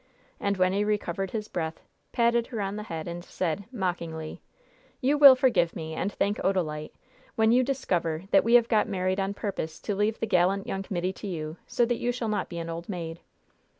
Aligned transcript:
And 0.39 0.57
when 0.57 0.73
he 0.73 0.83
recovered 0.83 1.29
his 1.29 1.47
breath, 1.47 1.79
patted 2.11 2.47
her 2.47 2.59
on 2.59 2.75
the 2.75 2.81
head 2.89 3.07
and 3.07 3.23
said, 3.23 3.65
mockingly: 3.71 4.41
"You 4.99 5.15
will 5.15 5.35
forgive 5.35 5.75
me, 5.75 5.93
and 5.93 6.11
thank 6.11 6.37
Odalite, 6.39 6.93
when 7.35 7.51
you 7.51 7.63
discover 7.63 8.23
that 8.31 8.43
we 8.43 8.55
have 8.55 8.67
got 8.67 8.89
married 8.89 9.19
on 9.19 9.35
purpose 9.35 9.79
to 9.81 9.93
leave 9.93 10.19
the 10.19 10.25
gallant 10.25 10.65
young 10.65 10.85
middy 10.89 11.13
to 11.13 11.27
you, 11.27 11.57
so 11.67 11.85
that 11.85 11.99
you 11.99 12.11
shall 12.11 12.29
not 12.29 12.49
be 12.49 12.57
an 12.57 12.67
old 12.67 12.89
maid." 12.89 13.19